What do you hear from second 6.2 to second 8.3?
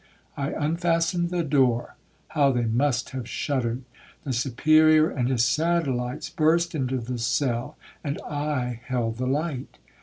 burst into the cell, and